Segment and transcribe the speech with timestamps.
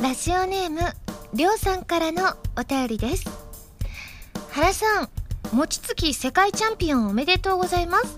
[0.00, 0.78] ラジオネーム
[1.34, 2.22] りょうさんからの
[2.56, 3.28] お便りです。
[4.52, 5.08] 原さん
[5.52, 8.14] 餅つき世界チャンピオンおめでとうございます。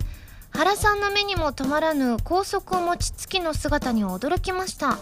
[0.51, 4.99] 原さんの目にも止まらぬ高速餅つきの姿に驚きました。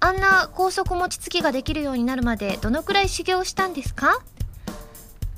[0.00, 4.20] あんな高速餅つきができるようになるまでどのくらい修行したんですか？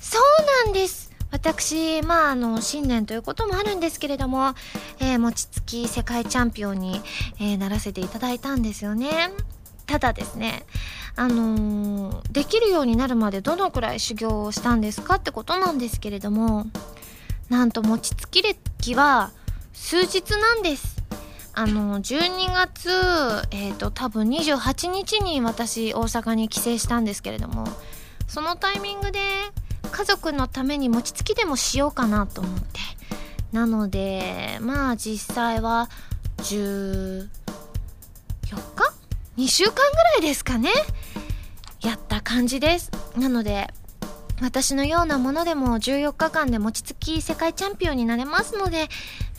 [0.00, 1.12] そうなんです。
[1.30, 4.54] 私、まあ、あの、新年ということもあるんですけれども、
[5.00, 7.00] えー、餅つき世界チャンピオンに、
[7.40, 9.30] えー、ならせていただいたんですよね。
[9.86, 10.64] ただですね、
[11.16, 16.66] あのー、できるようになるまでどのくらい修行をしたんですかってことなんですけれども、
[17.48, 19.30] なんと餅つき歴は
[19.72, 20.96] 数日なんです。
[21.56, 22.90] あの、12月、
[23.52, 27.64] えっ、ー、と、多分28日に私大阪に帰省したんですけれども、
[28.26, 29.20] そのタイミングで
[29.92, 32.80] 家族のために餅つきでもしようかなと思って。
[33.52, 35.88] なので、まあ実際は
[36.38, 37.28] 14
[38.74, 38.94] 日
[39.36, 40.70] ?2 週間ぐらいですかね
[41.80, 42.90] やった感じです。
[43.16, 43.68] なので、
[44.40, 48.88] 私のようなものでも14日間で餅つき世界チャンピオンになれますので、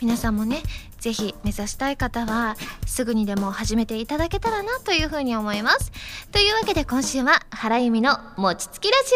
[0.00, 0.62] 皆さんもね、
[1.00, 5.92] ぜひ目指したい方は、すぐにでも始めていただけたらなというふうに思います。
[6.32, 9.12] というわけで今週は、原由美の餅つきラジ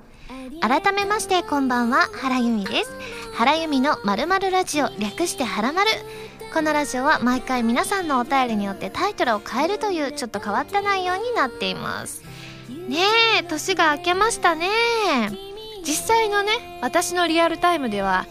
[0.00, 0.04] オ
[0.60, 2.90] 改めましてこんばんは、原由美です。
[3.34, 5.90] 原由美のまるラジオ、略してはらまる。
[6.54, 12.22] このラジオは毎回皆さんのお便りによってタイトルを変えるというちょっと変わった内容になっています。
[12.88, 12.98] ね
[13.40, 14.68] え年が明けましたね。
[15.84, 18.26] 実際のね私のリアルタイムでは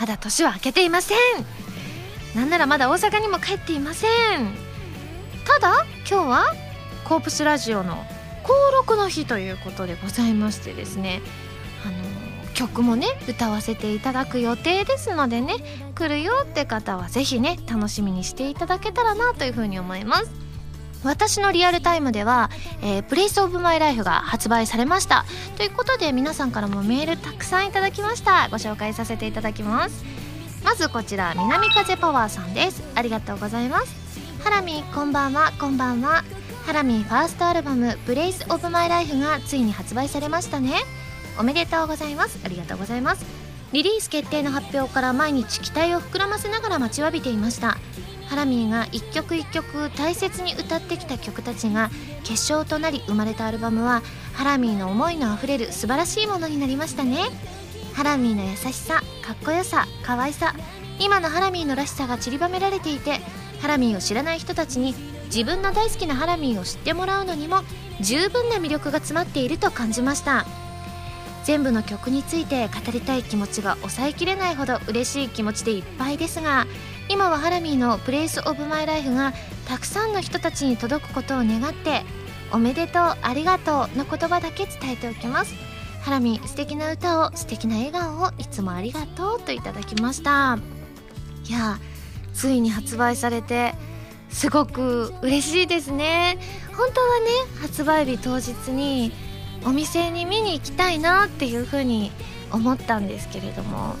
[0.00, 1.18] まだ年は明けていません。
[2.34, 4.10] なんならまだ大阪にも帰っていません。
[5.46, 6.54] ただ今日は
[7.04, 8.04] コープスラジオの
[8.42, 11.22] 登録の日ということでございましてですね。
[11.86, 12.09] あの
[12.60, 15.54] 曲もね歌わせていただく予定ですのでね
[15.94, 20.30] 来るよって方は是非ね楽しみにしていただけたらなというふうに思います。
[21.02, 22.50] 私のリアルタイムでは、
[22.82, 25.24] えー、プレイスオブマイライフが発売されました。
[25.56, 28.50] ということで皆さんからもメールたくさんいただきました。
[28.50, 30.04] ご紹介させていただきます。
[30.62, 32.82] まずこちら南風パワーさんです。
[32.94, 33.94] ありがとうございます。
[34.44, 35.52] ハラミこんばんは。
[35.58, 36.22] こんばんは。
[36.66, 40.74] ハラミファーストアルバム「プレイスオブマイライフがついに発売されましたね。
[41.40, 42.38] おめでとうございます。
[42.44, 43.24] ありがとうございます。
[43.72, 47.78] リリース決定の発表から毎日期待を膨らませながら待ちわびていました。
[48.28, 51.90] ハラミーが一曲一曲大切に歌ってきた曲たちが
[52.24, 54.02] 結晶となり生まれたアルバムは
[54.34, 57.22] ハラミーの思いのあふれる素晴らしいものになりましたね。
[57.94, 60.54] ハラミーの優しさかっこよさ可愛さ
[60.98, 63.18] 今のハラミーのらしさが散りばめられていて
[63.62, 67.62] ハラミーを知らない人たちに自分の大好きなハラミーを知ってもらうのにも
[68.02, 70.44] 十分な魅力が詰まっていると感じました。
[71.44, 76.66] 全部の曲について語りたい気持ちが抑えきれないほど嬉しい気持ちでいっぱいですが
[77.08, 79.32] 今はハラミーの「プレイスオブマイライフが
[79.66, 82.04] たくさんの人たちに届くことを願って
[82.52, 85.54] 「おめでとうありがとう」の言葉だけ伝えておきます。
[86.02, 90.58] ハラミー素敵な歌を素敵な笑顔をいつもありがとうといただきました。
[91.46, 91.78] いや
[92.32, 93.74] ついに発売されて
[94.30, 96.38] すごく嬉しいですね。
[96.76, 97.26] 本当はね
[97.60, 99.12] 発売日当日に
[99.64, 102.10] お店に見に行きたいなっていうふうに
[102.52, 103.94] 思ったんですけれども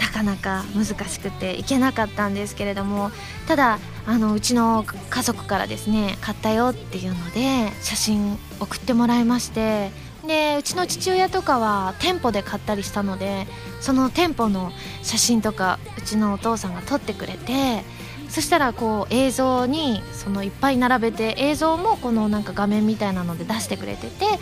[0.00, 3.10] なかなか難しくて行けなかったんですけれども
[3.46, 9.90] ただあのうちの家族からですね買ったよっていうので写真送ってもらいまして
[10.26, 13.46] でうちの父親とかは店舗で買ったりしたので
[13.80, 17.84] その店舗の写真とかうちのお父さんが撮ってくれて
[18.28, 24.36] そしたらこう映像にそのいっぱい並べて映像もこのなんか画面みたいなので出してくれててで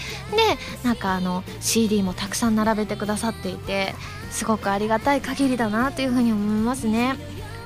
[0.82, 3.94] なんかあの CD もたくさん並べてくださっていて
[4.30, 7.16] すごくありがたい限りだなというふうに思いますね。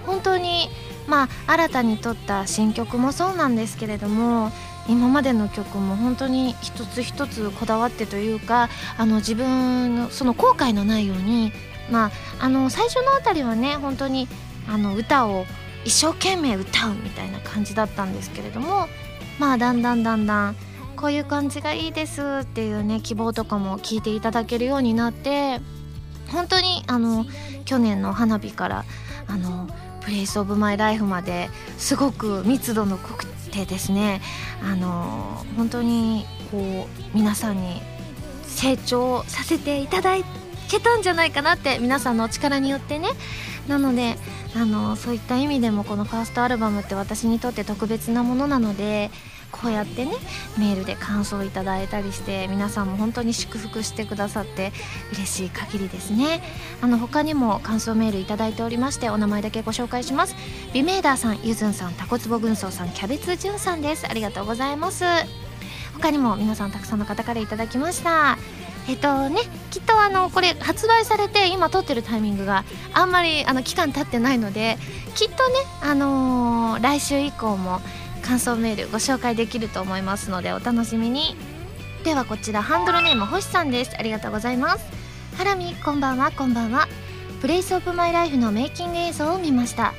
[0.05, 0.69] 本当に
[1.07, 4.51] まあ新たに撮った新曲もそうなんですけれども
[4.89, 11.53] 今までの曲も本当に一つ一つこだわってというかあの自分のその後悔のないように
[11.91, 14.29] まああの最初のあたりはね本当に
[14.67, 15.47] あの歌を
[15.89, 18.89] 一生懸命歌うみたいな感じだったんですけれども
[19.39, 20.57] まあだんだんだんだん
[20.97, 25.61] こういう感じがいいですっていうね希望とかも聞いていただけるようになって
[26.31, 27.25] 本当にあの
[27.65, 28.85] 去年の花火から
[29.29, 29.67] あの
[30.03, 31.49] プレイスオブマイライフまで
[31.79, 34.21] すごく密度の濃くてですね
[34.63, 37.81] あの本当にこう皆さんに
[38.43, 40.17] 成長させていただ
[40.69, 43.09] けたんじゃないかなって皆さんのお力によってね
[43.69, 44.17] なので
[44.57, 49.11] あのそういった意味でもこのファーストアルバムって私にとって特別なものなので
[49.51, 50.13] こうやってね
[50.59, 54.73] メールで感想をいただいたりして皆さんも本当に祝福してくださって
[55.13, 56.43] 嬉しい限りですね。
[56.83, 60.35] あの他にも感想メールいただいておりましてお名前だけご紹介します。
[60.75, 64.07] ビメーダーさんゆずんさんタコツボ軍曹さんキャベツじゅんさんです。
[64.07, 65.05] ありがとうございます。
[65.95, 68.37] 他にも皆さんたくさんの方からいただきました。
[68.89, 72.65] えっとねきっとあのこれ発売されて今撮ってるタイミングが
[72.95, 74.79] あんまりあの期間経ってないので
[75.15, 77.81] きっとねあのー、来週以降も
[78.23, 81.37] 感想メールご紹介できると思いますのでお楽しみに。
[82.05, 83.95] ではこちらハンドルネーム星さんです。
[83.99, 84.85] ありがとうございます。
[85.37, 86.87] ハラミこんばんはこんばんは。
[87.41, 89.93] プレイスオブマイライフのメイキング映像を見ました。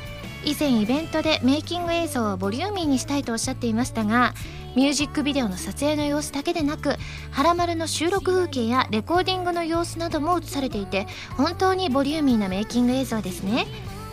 [0.45, 4.33] 以前イベントでメイキング映像をボリューミーにしたいとおっしゃっていましたが
[4.75, 6.95] ミュージックビデオの撮影の様子だけでなく
[7.31, 11.07] 「はらまる」の収録風景やレコーディングの様子なども映されていて
[11.37, 13.65] 本当にボリューミーなメイキング映像ですね。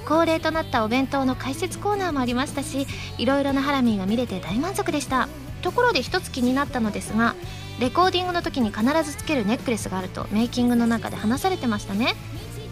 [0.06, 2.86] 恒例となったお弁当の解説コーナーもありましたし
[3.18, 5.28] いろいろなハラミーが見れて大満足でした。
[5.62, 7.34] ところで一つ気になったのですが
[7.80, 12.14] レコーディングの時に必ずつけるネックレスがあるとメイキングの中で話されてましたね。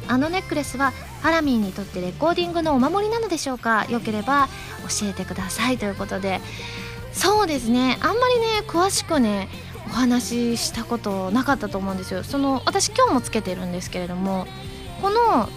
[0.06, 0.92] あのネックレスは
[1.22, 3.86] ハラミーにとってレコーディングのお守りなのでしょうか？
[3.88, 4.48] よければ
[5.00, 6.40] 教えてくださいということで
[7.14, 7.96] そうですね。
[8.00, 9.48] あんまりね詳しくね
[9.86, 12.24] お話ししたことなかったと思うんですよ。
[12.24, 14.46] その私今日もつけてるんですけれども
[15.00, 15.48] この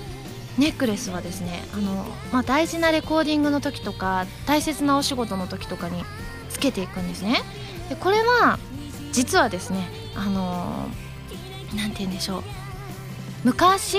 [0.58, 6.04] ネックレスはですねあの、まあ、大事なレコーディングの時とか大切なお仕事の時とかに
[6.50, 7.42] つけていくんですね。
[7.90, 8.60] でこれは
[9.12, 10.88] 実はですねあの
[11.76, 12.44] 何て言うんでしょう。
[13.44, 13.98] 昔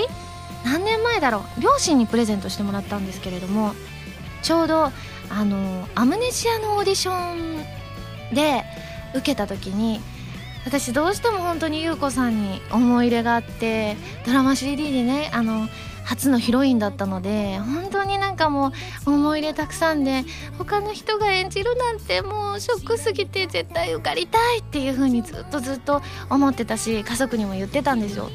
[0.65, 1.61] 何年前だろう。
[1.61, 3.73] 両親にプレゼントしてもらったんですけれども
[4.43, 4.91] ちょうど
[5.29, 8.63] あのアムネシアのオーディションで
[9.13, 10.01] 受けた時に
[10.65, 13.95] 私どうしても本当に優子さんに思い入れがあって
[14.25, 15.67] ドラマ CD でねあの
[16.03, 18.71] 初のヒロインだったので本当になんかも
[19.05, 20.25] う思い入れたくさんで
[20.57, 28.29] 他の人が演じるなんてもうショックすぎて絶対受かりたいっていう風にずっとずっと思ってたし家族にも言ってたんですよ。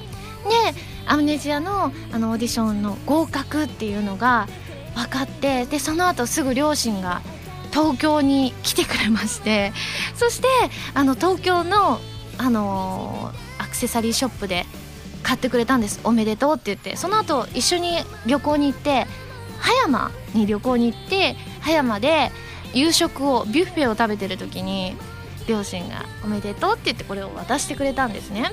[0.44, 0.74] で
[1.06, 4.46] アムネジアのあのオーディションの合格っていうのが
[4.94, 7.22] 分かってでその後すぐ両親が
[7.72, 9.72] 東京に来てくれまして
[10.14, 10.46] そして
[10.94, 11.98] あの東京の、
[12.38, 14.64] あのー、アクセサリーショップで
[15.24, 16.00] 買ってくれたんです。
[16.04, 16.96] おめでとうって言って。
[16.96, 17.96] その後一緒に
[18.26, 19.06] 旅行に行って
[19.58, 22.30] 葉山に旅行に行って葉山で
[22.74, 24.94] 夕食をビュッフェを食べてる時に
[25.48, 28.52] 両親が「おめでとう」って言ってこれを渡してくれたんですね。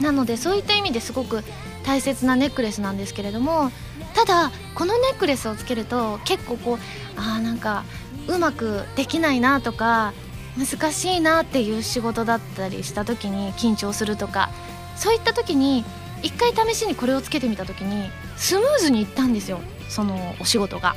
[0.00, 1.42] なのでそういった意味ですごく
[1.86, 3.70] 大切なネックレスなんですけれども
[4.14, 6.78] ただこのネックレスをつけると結構こう
[7.16, 7.84] あーなんか
[8.28, 10.12] うまくできないなとか
[10.58, 14.50] 難しいなっていう仕事だったりした時に緊張するとか
[14.96, 15.84] そういった時に
[16.22, 20.96] 一回試しにこれをつけてみた時にスムーズにいったんですよそのお仕事が。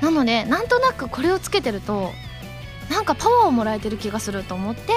[0.00, 2.12] なのでなんとなくこれをつけてると
[2.90, 4.92] なんかパワーをもらえてる気がすると思って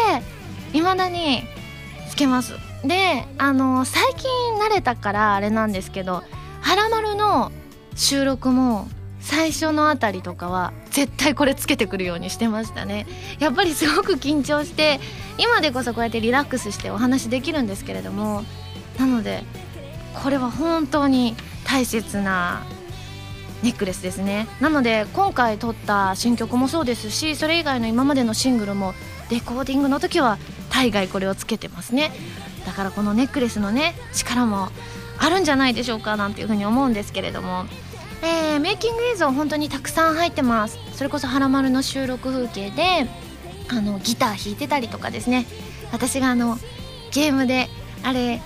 [0.73, 1.43] 未だに
[2.09, 2.68] つけます。
[2.83, 4.29] であの最近
[4.59, 6.23] 慣れたからあれなんですけど
[6.61, 7.51] 「はらまる」の
[7.95, 8.87] 収録も
[9.19, 13.05] 最初のあたりとかは絶対これつけてくるようにしてましたね。
[13.39, 14.99] やっぱりすごく緊張して
[15.37, 18.43] 今でこそこうやってリラックスしてお話できるんですけれども
[18.97, 19.43] なので
[20.23, 21.35] これは本当に
[21.65, 22.63] 大切な
[23.61, 24.47] ネックレスですね。
[24.61, 28.93] なので今回撮った新曲もそうですしそれ以外の今までのシングルも
[29.29, 30.37] レコーディングの時は
[30.79, 32.11] 大概これをつけてますね。
[32.65, 34.69] だからこのネックレスのね力も
[35.17, 37.65] あるんじゃないでしょうかなんていうふうに思うんですけれども。
[38.21, 40.77] えー、メイキング映像本当にたくさん入ってます。
[40.93, 43.09] それこそ「はらまる」の収録風景で
[43.69, 45.45] あのギター弾いてたりとかですね。
[45.91, 46.57] 私があの
[47.11, 47.69] ゲームで
[48.03, 48.41] あれ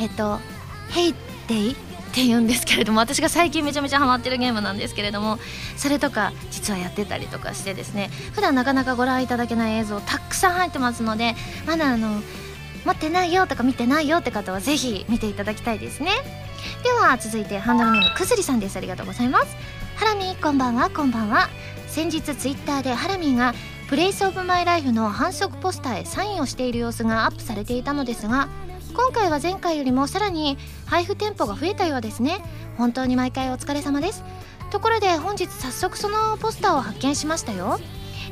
[0.00, 0.40] えっと
[0.90, 1.14] 「ヘイ
[1.48, 1.76] デイ
[2.14, 5.40] って言うんですけれども私が最近めちゃめちゃハマってるゲームなんですけれども
[5.76, 11.34] それとか実はやってたりとかしてですね普段なかなかご覧いただけない映像たくさん入ってますので
[11.66, 12.20] まだあの
[12.84, 16.10] 持ってないよとか見てないよって方はぜひ見ていただきたいですね。
[16.84, 18.76] では続いてハンドルネームくずりさんです。
[18.76, 19.56] ありがとうございます。
[19.96, 20.90] ハラミこんばんは。
[20.90, 21.48] こんばんは。
[21.88, 23.54] 先日ツイッターでハラミーが
[23.88, 28.48] プレイスオブマイライフの反則ポスターへサインをしている様子がアップされていたのですが
[28.94, 32.38] 今回は前回よりもさらに配布店舗が増えたようですね。
[32.78, 34.22] 本当に毎回お疲れ様です。
[34.70, 37.80] ところで本日早速そのポスターを発見しましたよ。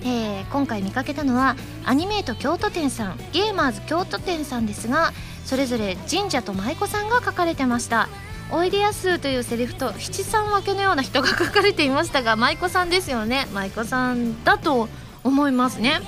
[0.05, 5.13] えー、今回見かけたのはアニメート京都店さんゲーマーズ京都店さんですが
[5.45, 8.09] それぞれ神社と舞妓さんが書かれてました。
[8.53, 13.49] おいでやすというセリフと七三分けのような人が書かれていましたが舞妓さんですよね。
[13.53, 14.89] 舞妓さんだと
[15.25, 16.01] 思いますね。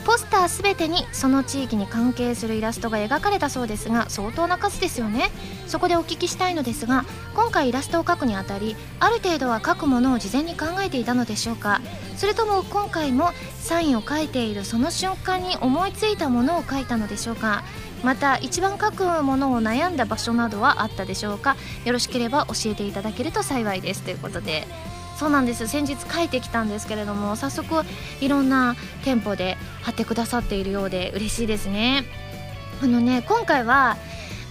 [0.00, 5.30] ポスターすべてにその地域に関係するイラストが描かれたそうですが相当な数ですよね。
[5.66, 7.04] そこでお聞きしたいのですが
[7.34, 11.80] 今回イラストを描くにあたりある程度は描くものを事前に考えていたのでしょうか。
[12.16, 17.62] それとも今回もサインを書いているその瞬間に思いついたものを書いたのでしょうか。
[18.02, 21.56] また一番書くものを悩んだ場所などはあったでしょうか。
[21.84, 24.02] よろしければ教えていただけると幸いです。
[24.02, 24.66] ということで。
[25.18, 25.68] そうなんです。
[25.68, 27.84] 先日書いてきたんですけれども早速
[28.22, 32.04] いろんな店舗で貼ってくださっているようで嬉しいですね。
[32.82, 33.96] あのね今回は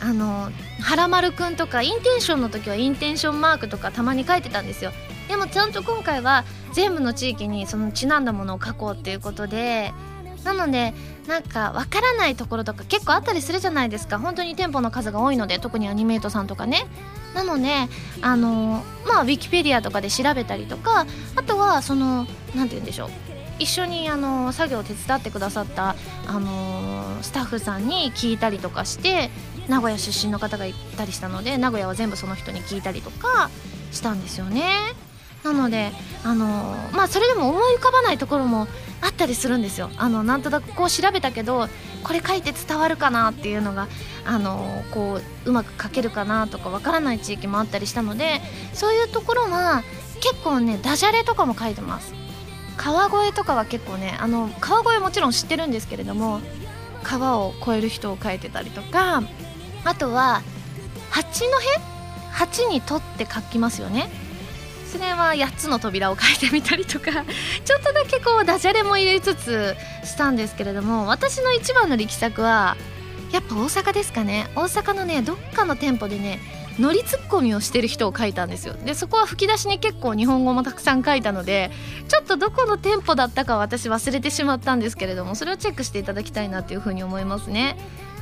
[0.01, 0.49] あの
[0.81, 4.91] はらまるくんとかインテンションの時はインテンションマークとかたまに書いてたんですよ。
[5.27, 9.93] でもちゃんと今回は全部の地域にそのちなんだものを書こうっていうことで
[10.43, 10.93] なので
[11.27, 14.19] なんかわからないところとか結構あったりするじゃないですか。
[14.19, 16.85] 本当に店舗の数が多いので特にアニメートさんとかね。
[17.35, 17.87] なので
[18.21, 21.05] あのまあウィキペディアとかで調べたりとか
[21.35, 23.09] あとはその何て言うんでしょう。
[23.59, 25.95] 一緒にあの作業を手伝ってくださった
[26.27, 29.29] あのスタッフさんに聞いたりとかして
[29.67, 33.49] 名古屋出身の方がいたりしたので名古屋は全部その人に聞いたりとか
[33.91, 34.71] したんですよね。
[35.43, 35.91] なので
[36.25, 38.67] あのまあそれでも思い浮かばないところも
[39.01, 41.69] あったりするんですよあのなんとなくこう調べたけど
[42.03, 43.87] これ書いて伝わるかなっていうのが
[44.25, 48.41] あのこううまく書けるかなとかわからない地域もあったりしたので
[48.73, 49.83] そういうところは
[50.19, 52.13] 結構ねダジャレとかも書いてます
[52.79, 56.39] 川越とかは結構ねあの川越もちろん知ってるんですけれども
[57.03, 59.21] 川を越える人を書いてたりとか
[59.83, 60.41] あとは
[61.11, 61.47] 八戸？
[62.31, 64.09] 八に取って書きますよね。
[64.89, 67.11] それは8つの扉を書いてみたりとか
[67.65, 72.75] ちょっとだけこうダジャレも入れつつしたんですけれども私の一番の力作は
[73.31, 74.47] やっぱ大阪ですかね。
[74.55, 76.39] 大阪のねどっかの店舗でね
[76.79, 78.73] 乗りツッコミをしてる人を書いたんですよ。
[78.73, 81.71] でそこは吹き出しに結構日本語もたくさん書いたので
[82.07, 87.77] ちょっとどこの店舗だったか私忘れてしまったんですけれどもそれをチェックしていただきたいなっていうふうに思いますね。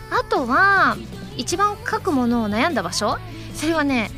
[0.10, 0.98] あとは
[1.36, 3.20] 一番書くものを悩んだ場所。
[3.54, 4.10] それはね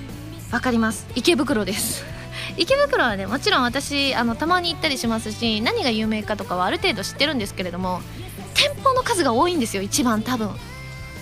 [0.52, 1.06] 分かります。
[1.16, 2.06] 池袋です。
[2.58, 8.02] 池袋はねもちろん私あのたまに行ったりしますし何が有名かとかはある程度知ってるんですけれども
[8.54, 10.50] 店舗の数が多いんですよ一番多分。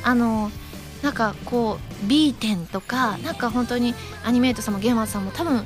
[0.03, 0.51] あの
[1.01, 5.63] なんかこう B 点とかなんか本当にアニメートさんもゲーマーさんも多分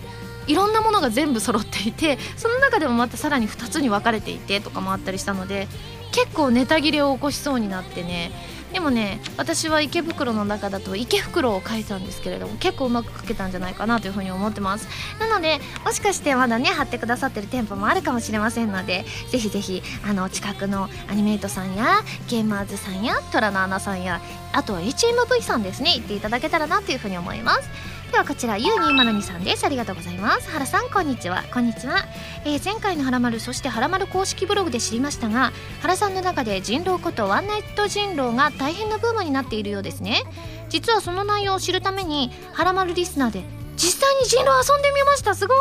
[0.47, 5.67] いろんなものが全部揃っていてその中でもまたさらに2つに分かれていてとかもあったりしたので
[6.11, 8.31] 結構ネタ切れを起こしそうになってね
[8.73, 14.87] でもね私は池袋の中だと池袋を書いたんですけれども結構うまく書けたんじゃないかなというふうに思ってます。
[15.19, 24.21] なのでもしかしてまだね貼ってくださってる店舗もあるかもしれませんのでぜひぜひあの近くのアニメイトさんやゲーマーズさんや虎の穴さんや
[24.53, 27.69] あとは HMV さんですね行っていただけたらなというふうに思います。
[28.11, 29.65] ではこちら U202 さんです。
[29.65, 30.49] ありがとうございます。
[30.49, 31.45] 原さんこんにちは。
[31.53, 31.95] こんにちは、
[32.43, 40.23] えー、前回の「はらまる」そして「はらまる」公式ブログで知りましたが原さんの中で人狼ことワンナイト人狼が大変なブームになっているようですね。
[40.67, 43.45] 実はその内容を知るために「はらまる」リスナーで
[43.77, 45.33] 実際に人狼遊んでみました。
[45.33, 45.57] すごい。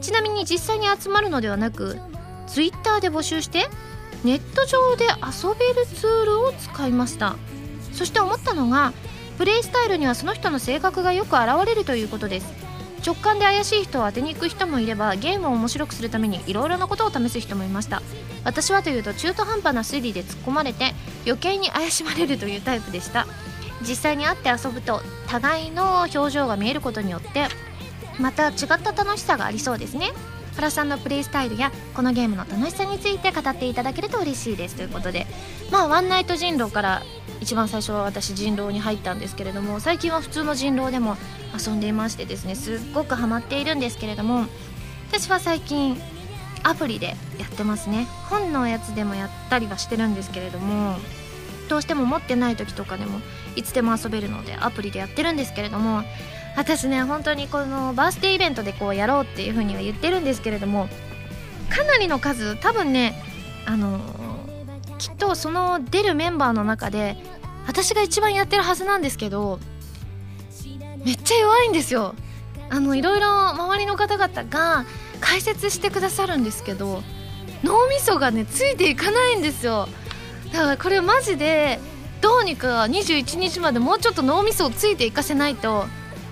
[0.00, 1.98] ちなみに実際に集まるのではなく
[2.46, 3.68] Twitter で募集して
[4.24, 7.36] ネット上で遊べるツールを使いました。
[7.92, 8.94] そして思ったのが
[9.38, 12.46] プレイスタイルにはその人の性格がよく現れるということです。
[13.04, 18.00] 直感で怪しい人を当てに行く人もいればゲームを面白くするためにいろいろなことを試す人もいました。
[18.44, 23.26] 私はというと中途半端な推理で突っ込まれて余計に怪しまれるというタイプでした。
[23.80, 27.48] 実際に会って遊ぶと互いの表情が見えることによって
[28.20, 30.12] また違った楽しさがありそうですね。
[30.56, 34.76] 原さんのプレイスタイルやこのゲームの楽しさについて語っていただけると嬉しいです。
[34.76, 35.26] ということで
[35.70, 37.02] まあワンナイト人狼から
[37.40, 41.16] 一番最初は私人狼に入ったんですけれども最近は普通の人狼でも
[41.58, 44.46] 遊んでいましてですねすっごくハマっているんですけれども
[45.10, 46.00] 私は最近
[46.62, 48.06] アプリでやってますね。
[48.30, 50.96] 本のやつでもやったりはしてるんですけれども
[51.68, 53.20] どうしても持ってない時とかでも
[53.56, 56.02] いつでも遊べるのでアプリでやってるんですけれども
[56.56, 60.88] 私ね本当にこのバースデーイベントでこうやろうっていう風には言ってるんですけれども
[61.70, 63.14] かなりの数多分ね
[63.66, 64.00] あの
[64.98, 67.16] きっとその出るメンバーの中で
[67.66, 69.58] 私が一番やってるはずなんですけど
[71.04, 72.14] めっちゃ弱いんですよ。
[72.70, 74.84] あのいろいろ周りの方々が
[75.20, 77.02] 解説してくださるんですけど
[77.62, 79.88] 脳みそがねついていかないんですよ。
[80.52, 81.80] だからこれマジで
[82.20, 85.86] どうにか21日までもうちょっと脳みそをついていかせないと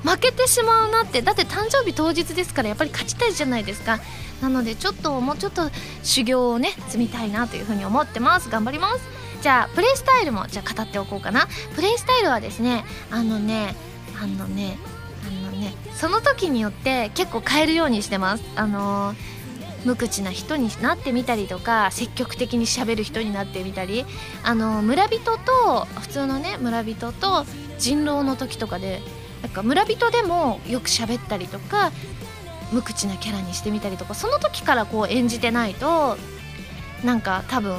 [0.05, 4.01] 負けてしまうなってだって誕生日当日ですからやっぱり勝ちたいじゃないですか。
[4.41, 5.71] なのでちょっともうちょっと
[6.03, 8.49] 修行をね積みたいなというふうに思ってます。
[8.49, 9.01] 頑張ります。
[9.43, 11.47] じゃあプレイスタイルもじゃあ語っておこうかな。
[11.75, 13.75] プレイスタイルはですねあのね
[14.23, 14.79] あのね
[15.27, 18.45] あのねその時によって結構変えるようにしてます。
[18.57, 19.41] あのー
[19.83, 24.05] 無口な人になってみたりとか積極的にしゃべる人になってみたり。
[24.43, 27.47] あの村人と普通のね村人と
[27.79, 29.01] 人狼の時とかで
[29.43, 31.93] なんか村人でもよく喋ったりとか
[32.73, 36.17] 無口なキャラにしてみたりとかその時からこう演じてないと
[37.05, 37.77] なんか多分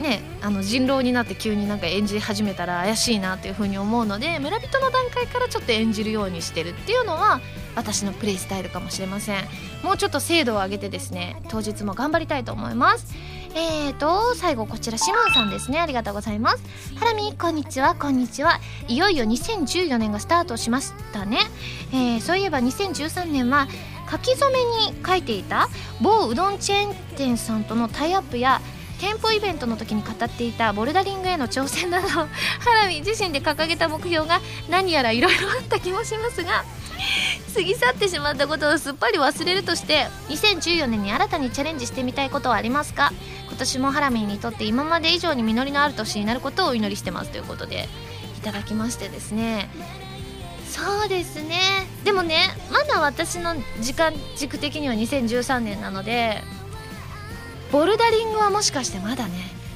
[0.00, 7.40] ねあの人狼になって急になんか演じ始めたら怪しいなっていう風に思うので村人の段階からちょっと演じるようにしてるっていうのは
[7.74, 9.44] 私のプレイスタイルかもしれません。
[9.82, 13.14] もうちょっと精度を上げてですね当日も頑張りたいと思います。
[13.54, 15.80] えーと最後こちらシモンさんですね。
[15.80, 16.62] ありがとうございます。
[16.96, 17.94] ハラミこんにちは。
[17.94, 18.60] こんにちは。
[18.88, 21.38] いよいよ2014年がスタートしましたね、
[21.92, 23.66] えー、そういえば2013年は
[24.10, 25.68] 書き初めに書いていた
[26.00, 28.60] 某うどんチェーン店さんとのタイアップや
[29.00, 32.26] 店舗イベントの時に語っていたボルダリングへの挑戦など ハ
[32.82, 36.64] ラミ自身で掲げた目標が何やらいろいろあった気もしますが
[37.54, 43.12] 過ぎ去ってしまったことをすっぱり忘れるとして2014年に新たにチャレンジしてみたいことはありますか？
[43.48, 47.30] 今年もハラミにとって今まで以上に実りのある年になることをお祈りしてます。
[47.30, 47.88] ということで
[48.38, 49.70] いただきましてですね。
[50.70, 51.58] そうですね。
[52.04, 56.42] でもねまだ私の時間軸的には2013年なので
[57.72, 59.32] ボルダリングはもしかしてまだね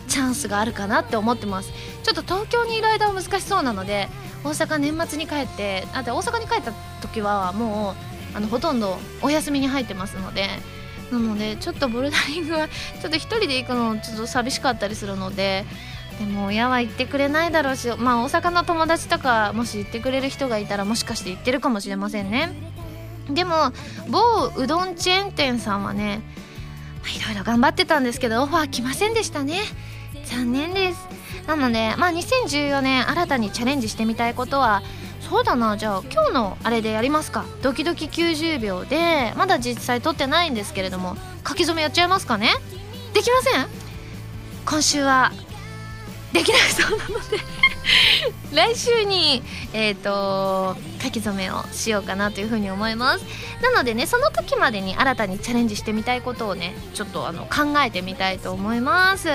[0.08, 1.70] チャンスがあるかなって思ってます。
[2.02, 4.08] ちょっと東京にいる間は難しそうなので
[4.42, 7.94] 大阪年末に帰ってあと大阪に帰った時はも
[8.34, 10.48] うあのほとんどお休みに入ってますので
[11.12, 15.64] なのでちょっとボルダリングはちょっと1人で行くのちょっと寂しかったりするので
[16.18, 22.52] でも親は行ってくれないだろうしまあ大阪の友達とかもし行ってくれる人がいたらもしかして行ってるかもしれませんね。
[23.28, 23.72] でも
[24.08, 26.20] 某うどんチェーン店さんはね
[27.06, 29.60] いろいろ頑張ってたんですけどオファー来ませんでしたね。
[30.24, 31.08] 残念です。
[31.46, 34.82] なのでまあ2014年新たにチャレンジしてみたいことは
[35.20, 35.76] そうだな。
[35.76, 37.44] じゃあ今日のあれでやりますか。
[37.62, 41.16] ドキドキ90秒でまだ実際撮ってないんですけれども
[41.46, 42.52] 書き初めやっちゃいますかね？
[43.14, 43.66] できません？
[44.66, 45.32] 今週は
[46.32, 47.38] できないそうなので
[48.54, 53.24] 来週に、えーと、書き初めをしようかなというふうに思います。
[53.62, 59.28] なのでねその時までに新たにチャレンジしてみたいことをねちょっとあの考えてみたいと思います。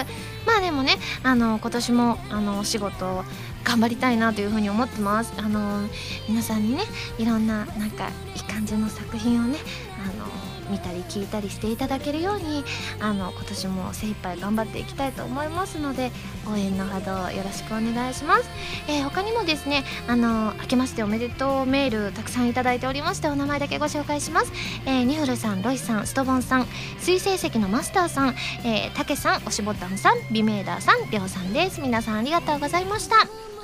[0.46, 3.24] まあでもねあの今年もあのお仕事
[3.64, 5.34] 頑張りたいなというふうに思ってます。
[5.38, 5.88] あの
[6.28, 6.84] 皆さんにね
[7.18, 9.58] いろんななんかいい感じの作品をね
[10.04, 10.26] あの
[10.70, 12.64] 見たり聞いたりしていただけるように
[13.00, 16.12] あの今年も精一杯頑張っていきたいと思いますので
[16.52, 18.50] 応援のほどよろしくお願いします、
[18.88, 24.52] えー、他にもですねあの明けましておめでとうメールたくさんいただいておりましてお名前だけご紹介します、
[24.86, 26.68] えー、ニフルさんロイさんストボンさん
[27.00, 31.82] 水星石のマスターさん、えー、たけさんおしぼたんさんビメーダーさんりょうさんです。
[31.82, 33.16] 皆さんありがとうございました。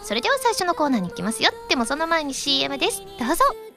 [0.04, 1.52] それでは最初のコーナーに行きますよ。
[1.70, 3.02] でもその前に CM です。
[3.20, 3.71] どうぞ。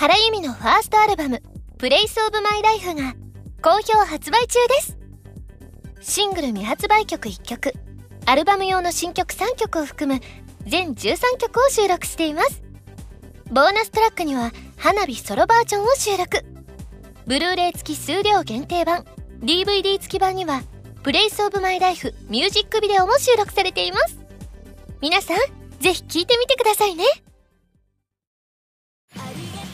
[0.00, 1.42] 原由美のファーストアルバム
[1.76, 3.16] 「プレイスオブマイライフが
[3.60, 4.96] 好評発売中です。
[6.00, 7.72] シングル未発売曲1曲
[8.24, 10.20] アルバム用の新曲3曲を含む
[10.64, 12.62] 全13曲を収録しています。
[13.50, 16.44] ボーナストラックには花火ソロバージョンを収録。
[17.26, 19.04] ブルーレイ付き数量限定版
[19.40, 20.62] DVD 付き版には
[21.02, 24.16] Place of my life ミュージックビデオも収録されています。
[25.00, 25.38] 皆さん
[25.80, 27.04] ぜひ聴いてみてくださいね。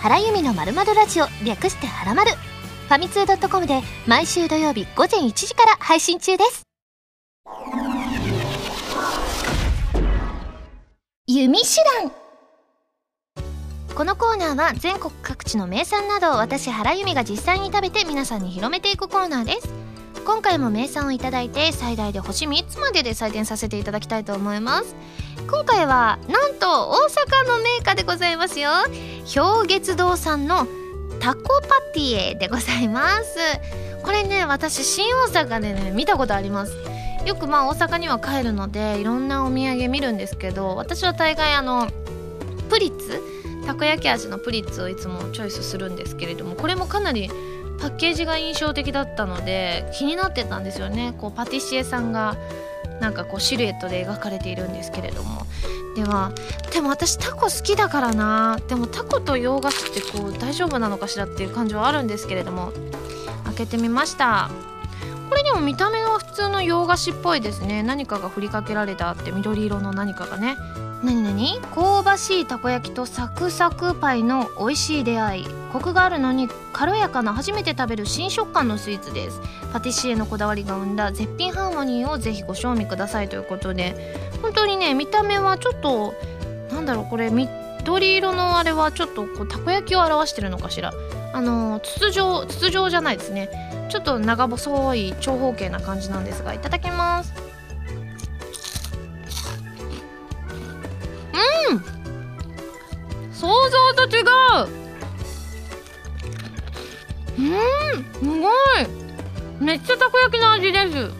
[0.00, 6.62] 原由美のまるまるラジオ略してはらまるファミツー .com で毎週土曜日午前1時から配信中です。
[11.26, 11.66] 弓手
[12.00, 12.12] 段。
[13.94, 19.87] このコーナーは全国各地の名産などを私原由美が実際に食べて皆さんに広めていくコーナーです。
[20.28, 24.94] 今回も名産をいただいて最大で星3つまでで採点させていただきたいと思います。
[25.50, 28.70] 今回はなんと大阪のメーカーでございますよ。
[29.34, 30.66] 氷月堂さんの
[31.18, 33.38] タコパティエでございます。
[34.02, 36.74] これね私新大阪でね見たことあります。
[37.24, 41.88] よくまあ大阪には帰るのでいろんなお土産見るんですけど私は大概あの
[42.68, 43.22] プリッツ
[43.64, 47.30] たこ焼き味のプリッツをいつもチョイスするんですけれどもこれもかなり
[47.80, 51.14] パッケージが印象的だったので気になってたんですよね。
[51.18, 52.36] こうパティシエさんが
[53.00, 55.46] なんかこうシルエットで描かれているんですけれども。
[55.96, 56.32] では
[56.72, 58.58] でも私タコ好きだからな。
[58.68, 62.72] でもタコと洋菓子ってこう大丈夫なのかしらっていう感じはあるんですけれども。
[63.44, 64.50] 開けてみました。
[65.28, 67.82] これでも見た目は普通の洋菓子っぽいですね。
[67.82, 70.56] 何かが振りかけられたって緑色の何かがね。
[71.02, 71.60] 何何？
[71.74, 75.46] 香ばしいたこ焼きとサクサクパイの美味しい出会い。
[75.72, 79.40] コクがあるのに軽やかな初めて食べる新食感のスイーツです。
[79.72, 84.16] パティシエのこだわりが生んだ絶品ハーモニーをぜひご賞味くださいということで。
[84.42, 86.14] 本当にね見た目はちょっと
[86.72, 90.92] なんだろうこれ緑色のあれはちょっとこうたこ焼きを表してるのかしら。
[91.32, 93.50] あの筒状筒状じゃないですね。
[93.90, 97.32] ちょっと長細い長方形な感じなんですがいただきます。
[101.70, 101.82] うん！
[103.32, 104.87] 想像と違う！
[107.38, 109.64] うんすごい。
[109.64, 111.10] めっちゃたこ焼きの味です。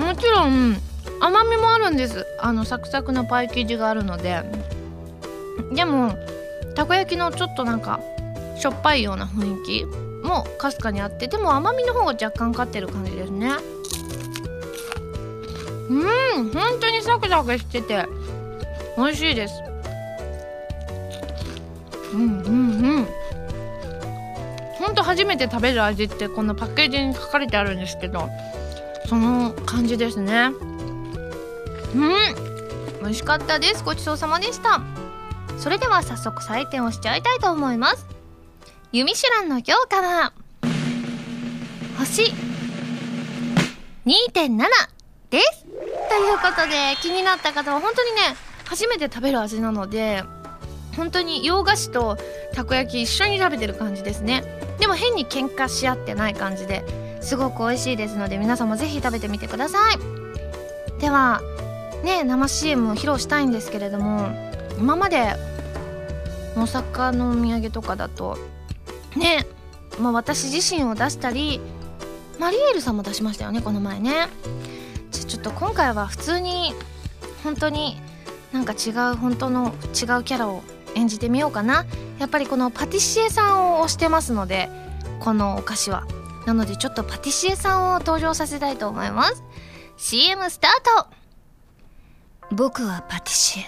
[0.00, 0.76] もちろん
[1.20, 2.24] 甘みもあるんです。
[2.40, 4.42] あのサクサクのパイ生地があるので。
[5.72, 6.14] でも
[6.74, 8.00] たこ焼きのちょっとなんか
[8.56, 9.84] しょっぱいような雰囲気
[10.24, 13.50] もかすかにあってでも甘みの方が若干勝ってる感じですね。
[15.90, 18.06] うん本当にサクサクしてて
[18.96, 19.54] 美味しいです。
[22.14, 23.06] うんうんうん。
[24.88, 28.30] ほんと初めて食べる味ってこのパッケージに書かれてあるんですけど
[29.06, 30.50] その感じですね。
[31.94, 32.10] うん。
[33.02, 33.84] 美味しかったです。
[33.84, 34.80] ごちそうさまでした。
[35.58, 38.06] それでは早速採点をしちゃいたいと思います。
[38.90, 40.32] ユミシュランの評価は
[41.98, 42.32] 星
[44.06, 44.58] 2.7
[45.28, 45.64] です。
[45.64, 48.22] ということで気になった方は本当にね
[48.64, 50.22] 初めて食べる味なので
[50.96, 52.16] 本当に洋菓子と
[52.54, 54.57] たこ焼き一緒に食べてる感じですね。
[54.78, 56.84] でも変に喧嘩し合ってない感じで
[57.20, 61.00] すごく美味しいですので皆さんもぜひ食べてみてください。
[61.00, 61.40] では
[62.04, 64.28] ね生 CM を披露したいんですけれども
[64.78, 65.34] 今まで
[66.56, 68.38] 大阪のお土産とかだと
[69.16, 69.46] ね
[70.00, 71.60] まあ私自身を出したり
[72.38, 74.28] マリエールさんも出しましたよねこの前ね。
[75.10, 76.72] じゃちょっと今回は普通に
[77.42, 78.00] 本当に
[78.52, 79.72] なんか違う本当の違う
[80.24, 80.62] キャラを
[80.94, 81.84] 演じてみようかな。
[82.18, 84.68] やっぱりこのパティシエさんを推してますので
[85.20, 86.06] このお菓子は。
[86.46, 89.42] なのでちょっとパティシエさんを登場させたいと思います。
[89.96, 90.70] CM スター
[92.50, 92.54] ト。
[92.54, 93.64] 僕はパティシエ。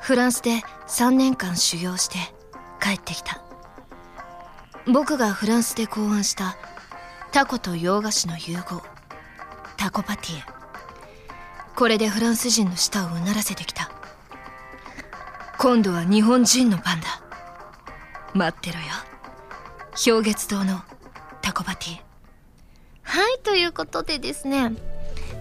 [0.00, 2.18] フランスで3年間修行して
[2.80, 3.42] 帰ってきた。
[4.86, 6.56] 僕がフランスで考案した。
[7.32, 8.82] タコと洋菓子の融合。
[9.76, 10.44] タコパティエ。
[11.74, 13.90] これでフランス人の舌をうならせてきた。
[15.66, 17.20] 今度は日本人の番だ。
[18.34, 18.84] 待ってろよ。
[20.04, 20.80] 氷月堂の
[21.42, 21.98] タコパティ。
[23.02, 24.70] はいということでですね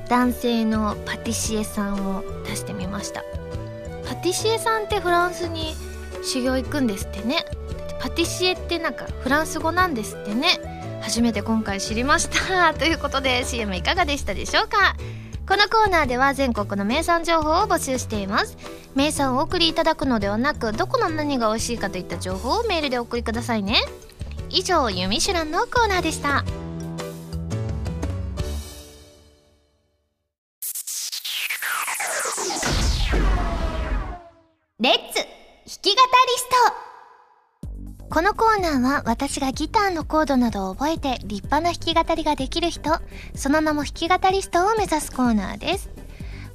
[0.09, 3.21] 男性のパティシエさんを出してみました。
[4.07, 5.75] パティシエさんってフランスに
[6.23, 7.45] 修行行くんですってね。
[8.01, 10.99] パティシエってなんかフランス語なんですってね。
[11.03, 12.73] 初めて今回知りました。
[12.73, 14.95] ということで CM いかがでしたでしょうか？
[15.47, 18.57] このコーナーでは全国の名産情報を募集しています。
[18.95, 23.81] 名産をお送りいただくのではなくどこの何が美味しいかといった情報をメールでお送りくださいね。
[24.49, 26.45] 以上「ユミシュラン」のコーナーでした。
[34.79, 35.25] レッツ弾
[35.81, 38.05] き語りスト。
[38.09, 42.91] このコーナーは私がギターのコードなどを覚えて立派な弾き語りができる人
[43.35, 45.94] その名も弾き語りストを目指すコーナーです。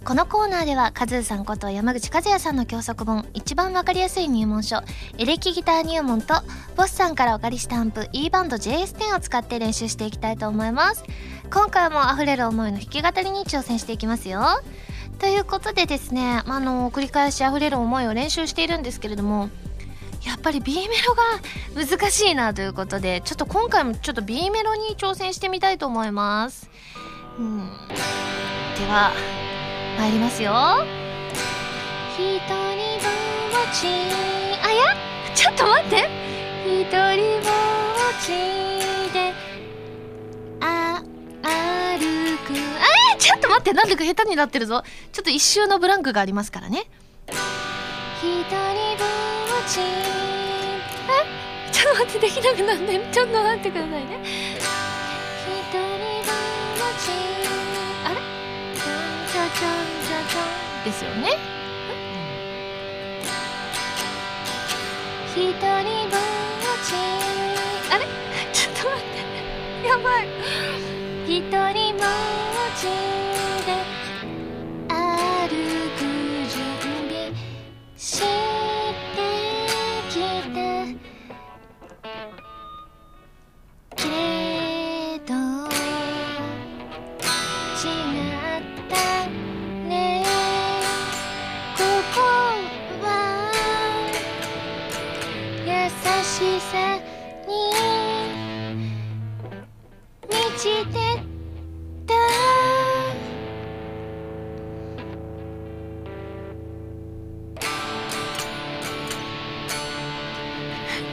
[0.04, 4.78] このコーナーではカズーさんこと山口和也さんの教則本一番わかりやすい入門書
[5.18, 6.34] エレキギター入門と
[6.74, 11.04] ボスさんからお借りしたアンプ E バンド JS10 を使って練習していきたいと思います。
[11.52, 14.42] 今回も溢れる思いの弾き語りに挑戦していきますよ。
[15.18, 19.50] ということでですね、まあの繰り返し溢れる思いを練習しているんですけれども
[20.24, 21.22] やっぱり B メロが
[21.74, 26.70] 難しいなということでちょっと今回もちょっと B メロに挑戦してみたいと思います。
[27.38, 27.58] うん。
[28.78, 29.12] では
[30.00, 30.50] 参りますよ。
[32.16, 33.86] 一人ぼっち。
[34.62, 34.96] あや？
[35.34, 36.08] ちょっと待って。
[36.64, 36.96] 一人
[37.42, 38.28] ぼっち
[39.12, 39.34] で
[40.62, 41.02] あ
[41.42, 42.54] 歩く。
[42.80, 43.74] あちょっと待って。
[43.74, 44.84] なんだか下手になってるぞ。
[45.12, 46.86] ちょっと一周のブランクがありますからね。
[47.28, 49.80] 一人ぼっち。
[51.10, 51.12] あ
[51.70, 52.26] ちょっと待って。
[52.26, 54.49] できなくなってるちょっと待ってくださいね。
[61.00, 61.30] ですよね。
[65.34, 65.64] 一人
[66.10, 66.20] ぼっ
[66.84, 66.94] ち。
[67.90, 68.04] あれ？
[68.52, 69.04] ちょっと待っ
[69.82, 69.88] て。
[69.88, 70.28] やばい。
[71.26, 72.06] 一人ぼっ
[72.78, 73.09] ち。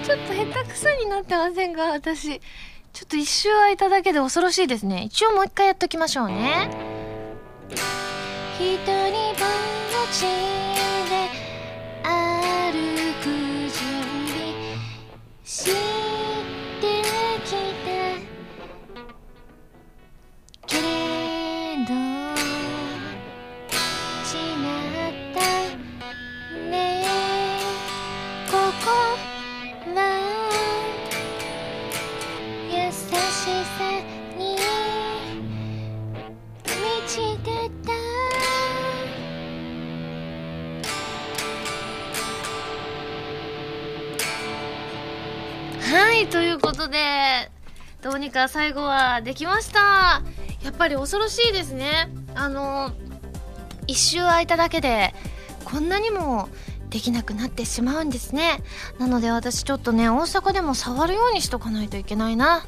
[0.08, 2.40] ちょっと下手くそになってませんが私ちょ
[3.04, 5.04] っと一周空いただけで恐ろしいですね。
[5.04, 6.70] 一応もう一回やっときましょうね。
[8.58, 10.57] 一人ぼっち
[46.90, 47.52] で
[48.02, 50.22] どうにか最後はできました。
[50.64, 52.10] やっぱり恐ろしいですね。
[52.36, 52.92] あの
[53.88, 55.14] 一周空いただけで
[55.66, 56.50] こんなにも
[56.90, 58.62] できなくなってしまうんですね。
[59.00, 62.66] なので私ちょっとね大阪でも触るようにしとかないといけないな。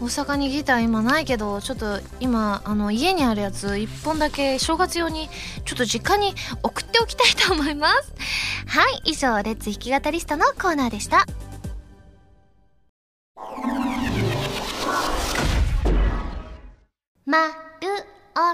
[0.00, 5.28] 大阪にギター今ないけどちょっと今あの家にあるやつ1本だけ正月用に
[5.64, 8.14] ちょっと実家に送っておきたいと思います。
[8.66, 11.26] はい以上レッツ弾き語りストのコーナーでした。
[17.24, 17.52] まる
[18.34, 18.50] おた。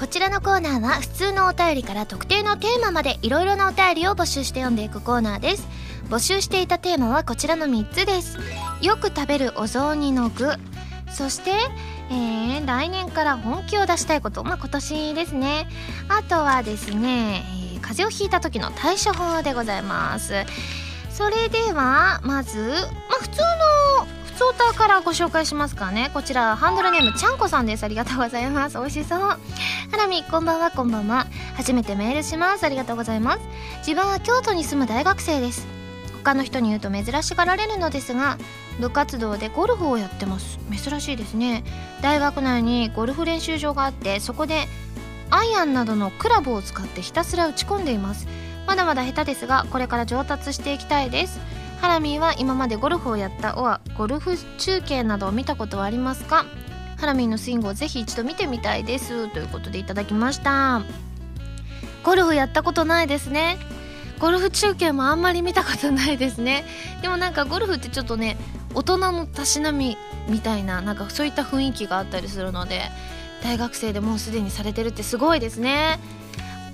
[0.00, 5.68] こちらのコーナーは普通のお便りから特定のテーマまでいろいろなお便りを募集して読んでいくコーナーです。
[6.08, 8.38] 募集していたテーマはこちらの3つです。
[8.82, 10.50] よく食べるお雑煮の具。
[11.12, 11.52] そして、
[12.10, 14.42] えー、来年から本気を出したいこと。
[14.42, 15.68] まあ今年ですね。
[16.08, 20.32] あとはですね、えー、風邪をひいた時の対処法でございます。
[21.14, 22.58] それではまず、
[23.08, 26.10] まあ、普通の普通歌からご紹介しますかね。
[26.12, 27.84] こちらハンドルネームちゃんこさんです。
[27.84, 28.78] ありがとうございます。
[28.78, 29.20] 美味しそう。
[29.20, 29.38] ハ
[29.96, 30.72] ラミこんばんは。
[30.72, 31.28] こんばんは。
[31.54, 32.64] 初めてメールします。
[32.64, 33.40] ありがとうございます。
[33.86, 35.68] 自分は京都に住む大学生です。
[36.24, 38.36] 他の人に言うと珍しがられるのですが
[38.80, 40.58] 部活動でゴルフをやってます。
[40.72, 41.62] 珍しいですね。
[42.02, 44.66] 大学内にゴルフ練習場があってそこで
[45.30, 48.26] アイアンなどのクラブを使ってひたすら打ち込んでいます。
[48.66, 51.40] まだまだ下手ですがこれから上達していきたいです。
[51.80, 56.46] ハラミーは今までゴルフをやったおはゴルフ中継などを見たことはありますか？
[56.96, 59.28] ハラミーのスイングをぜひ一度見てみたいです。
[59.28, 60.82] ということでいただきました。
[62.02, 63.58] ゴルフやったことないですね。
[64.18, 66.64] ゴルフ中継もあんまり見たことないですね。
[67.02, 68.38] でもなんかゴルフってちょっとね
[68.74, 69.98] 大人のたしなみ
[70.28, 72.80] みたいななんかそういった雰囲気があったりするので
[73.42, 75.98] 大学生でもうすでにされてるってすごいですね。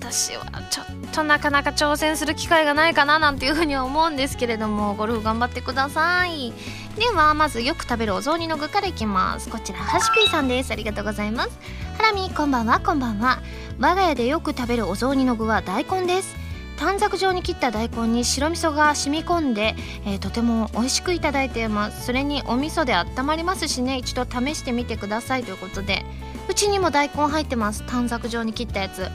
[0.01, 6.53] 私はちょっとなかなか挑戦する機会がないかななんていうふうには思うんですけれどもゴルフ頑張ってください。
[6.97, 9.49] ではまずよく食べるお雑煮の具からいきます。
[9.49, 10.73] こちらハシピーさんです。
[10.73, 11.51] ありがとうございます。
[11.97, 13.41] ハラミこんばんはこんばんは。
[13.79, 16.35] 我が家でよく食べるお雑煮の具は大根です。
[16.77, 19.75] 短冊状に切った大根に白味噌が染み込んで、
[20.07, 22.07] えー、とても美味しくいただいています。
[22.07, 23.99] それにお味噌で温まりますしね。
[23.99, 26.05] 一度試してみてくださいということで。
[26.49, 27.85] うちにも大根入ってます。
[27.87, 29.09] 短冊状に切ったやつ。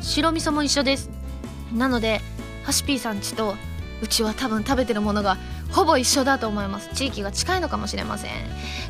[0.00, 1.10] 白味噌も一緒です。
[1.72, 2.20] なので
[2.64, 3.54] ハシピーさんちと
[4.02, 5.36] うちは多分食べてるものが
[5.70, 6.90] ほぼ一緒だと思います。
[6.94, 8.30] 地域が近いのかもしれません。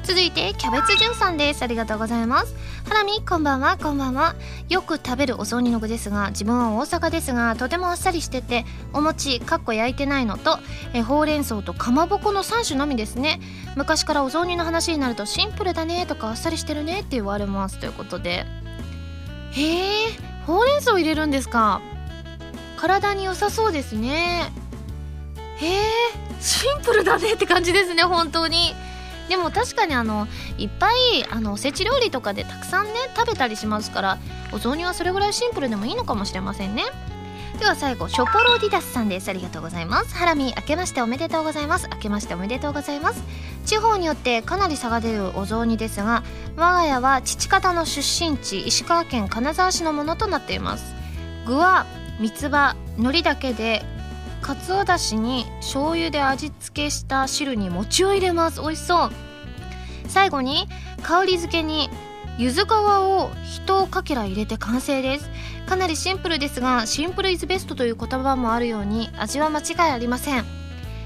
[0.03, 1.63] 続いてキャベツじゅんさんです。
[1.63, 2.55] ありがとうございます。
[2.89, 3.77] ハラミこんばんは。
[3.77, 4.35] こんばんは。
[4.69, 10.59] よく食べるお雑煮の具ですが自分は大阪ですがとてもあっさりしててお餅かっこ焼いてないのと
[10.95, 13.41] えほうれん草とかまぼこの3種のみですね。
[13.77, 17.79] 昔からお雑煮の話になるとシンプルだねとかあっさりしてるねって言われます。
[17.79, 18.47] ということで。
[19.53, 21.81] へえほうれん草入れるんですか？
[22.77, 24.53] 体に良さそうですね。
[25.59, 25.81] へえ
[26.41, 28.75] シンプルだねって感じですね本当に。
[29.29, 30.27] でも確かにあの
[30.59, 34.19] いっぱいあのおせち料理とかでたくさんね食べたりしますから
[34.53, 36.85] お雑煮はそれぐらいシンプルでもいいのかもしれませんね。
[37.61, 39.29] では最後ショポロディダスさんです。
[39.29, 40.15] ありがとうございます。
[40.15, 41.89] ハラミ明けましておめでとうございます。
[41.93, 43.23] 明けましておめでとうございます。
[43.67, 46.23] 地方によってかなり差が出るお雑煮ですが
[46.57, 50.95] 我が家は父方の出身地石川県金沢市のものとなっています。
[51.47, 51.85] 具は
[52.19, 53.85] 三つ葉海苔だけで
[54.41, 58.63] かつおだしに醤油で味付けした汁に餅を入れます。
[58.63, 59.11] 美味しそう。
[60.09, 60.67] 最後に
[61.03, 61.91] 香り付けに
[62.41, 65.29] 柚子皮を一かけら入れて完成です。
[65.67, 70.45] かなりシンプルですがシンプルイズベストという言葉もあるように味は間違いありません。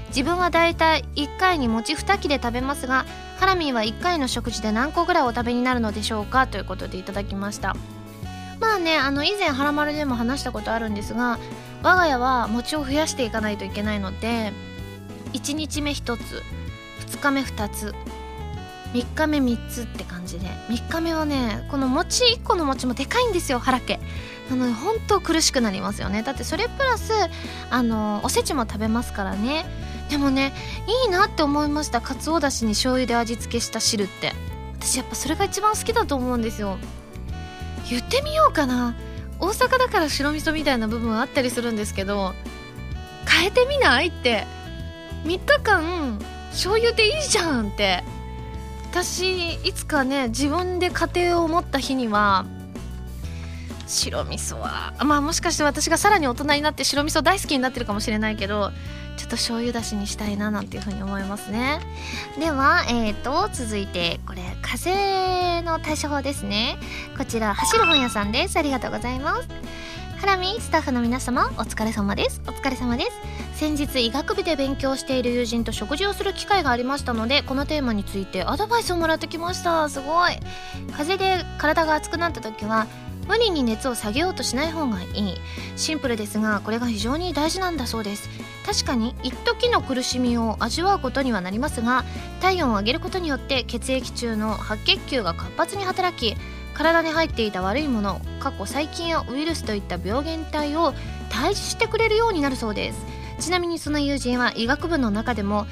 [0.07, 3.05] 自分はだいたい1回に餅2切れ食べますが
[3.37, 7.75] ハラミーは1回の食事で何個ぐらいお食べになるのでしょうかということでいただきました。
[8.61, 11.37] まあねあの以前「はらまる」でも話したことあるんですが
[11.83, 14.53] 我が家は餅を増やしていかないといけないので
[15.33, 16.43] 1日目1つ
[17.09, 17.93] 2日目2つ
[18.95, 20.47] 3日目3つって感じで。
[20.69, 23.99] 3日目はねこの餅1個の餅もでかいんですよ腹家
[24.49, 26.23] なので本当苦しくなりますよね。
[26.23, 27.11] だってそれプラス
[27.69, 29.65] あのおせちも食べますからね。
[30.09, 30.53] でもね
[31.05, 31.99] いいなって思いました。
[31.99, 34.33] かつおだしに醤油で味付けした汁って。
[34.79, 36.77] 私やっぱそれが一番好きだと思うんですよ。
[37.89, 38.95] 言ってみようかな。
[39.39, 42.33] 大阪だから白味噌みたいな部分はあったりするんですけど
[43.27, 44.47] 変えてみないって。
[45.25, 46.19] 3日間
[46.51, 48.03] 醤油でいいじゃんって。
[48.95, 52.45] 私いつかね自分で家庭を持った日には
[53.87, 58.71] 白味噌はまあもしかして私がさらに大人になって白味噌大好きになってるかもしれないけど
[59.17, 61.81] ちょっと醤油だしにしたいななんていうふうに思いますね。
[62.39, 64.91] ではえーと続いてこれ風
[65.57, 66.77] 邪の対処法ですね。
[67.17, 68.57] こちら走る本屋さんです。
[68.57, 69.49] ありがとうございます。
[70.21, 72.41] ハラミスタッフの皆様お疲れ様です。
[72.47, 73.11] お疲れ様です。
[73.55, 79.87] 先日医学部で勉強している友人と食事をする機会がありましたのでこのテーマについてアドバイスをもらってきました。
[79.87, 80.33] すごい。
[80.91, 82.85] 風邪で体が熱くなった時は
[83.29, 85.37] 無理に熱を下げようとしない方がいい。
[85.77, 88.29] シンプルですがこれが非常に大事なんだそうです。
[88.65, 92.03] 確かに一時の苦しみを味わうことにはなりますが
[92.41, 96.35] 体温を上げることによって血液中の白血球が活発に働き
[96.73, 100.93] 体に入っていた悪いもの過去細菌やウイルスといった病原体を
[101.29, 103.14] 退治してくれるようになるそうです。
[103.39, 105.67] ちなみにその友人は医学部の中でも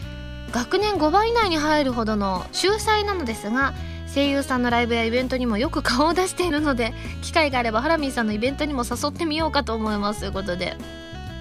[0.52, 3.74] 学年5番以内に入るほどの秀才なのですが
[4.14, 10.78] 声優さんのライブやイベントにもよく顔を出しているので機会があればハラミーさんのイベントにも誘ってみようかと思いますということで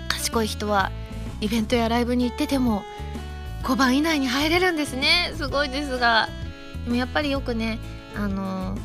[0.08, 0.90] 賢い人は
[1.42, 2.82] イベントやライブに行ってても
[3.64, 5.32] 5番以内に入れるんですね。
[5.36, 6.28] すごいですが。
[6.84, 7.78] でもやっぱりよくね
[8.16, 8.76] あの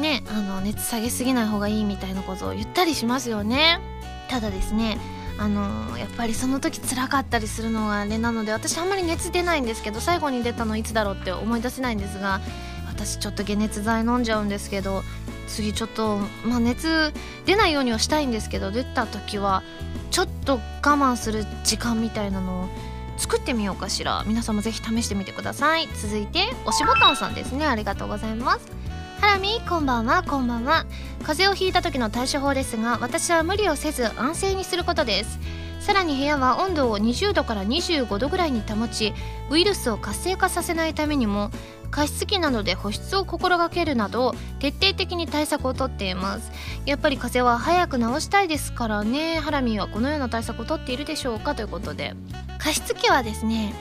[0.00, 3.80] ねあの熱下げすぎない方がいいみたいなことを言ったりしますよね。
[4.28, 4.98] ただですね
[5.38, 12.40] あのやっぱりその時辛かったりするのがあれなので私あんまり熱出ないんですけど最後に出たのいつだろうって思い出せないんですが
[12.88, 15.02] 私ちょっと解熱剤飲んじゃうんですけど
[15.46, 17.12] 次ちょっと、まあ、熱
[17.46, 19.62] 出ないようにはしたいんですけど出た時は
[20.10, 22.68] ちょっと我慢する時間みたいなのを
[23.16, 24.22] 作ってみようかしら。
[24.26, 25.88] 皆さんもぜひ試してみてください。
[26.00, 27.66] 続いて押しボタンさんですね。
[27.66, 28.77] ありがとうございます。
[29.20, 30.86] ハラミこんばんはこんばんは。
[31.22, 35.38] 風邪をひいた時の対処法ですが私は無理をせず安静にすることです。
[35.80, 39.14] さらに部屋は温度を20度から25度ぐらいに保ち
[39.50, 41.50] ウイルスを活性化させないためにも
[41.90, 46.52] 加湿器などで保湿を心がけるなど徹底的に対策をとっています。
[46.86, 49.40] やっぱり風邪は早く治したいですからね。
[49.40, 51.54] ハラミーはこのような対策をとっているでしょうか？
[51.54, 52.14] ということで。
[52.58, 53.72] 加湿器はですね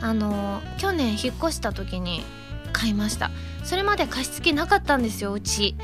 [0.00, 2.24] あの去年引っ越した時に
[2.74, 3.30] 買いました。
[3.64, 5.76] それまで加湿器なかったんですようち。